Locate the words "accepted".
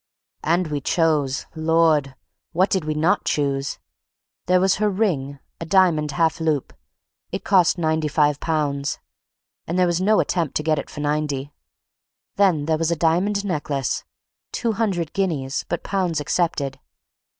16.19-16.79